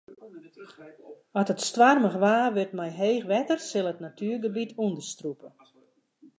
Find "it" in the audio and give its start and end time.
1.53-1.61, 3.91-4.01